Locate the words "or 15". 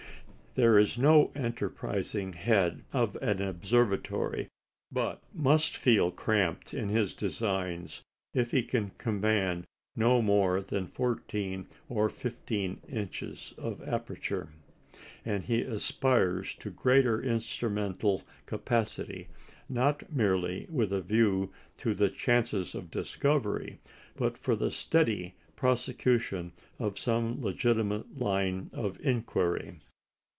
11.87-12.81